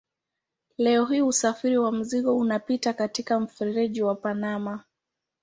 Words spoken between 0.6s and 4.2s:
Leo hii usafiri wa mizigo unapita katika mfereji wa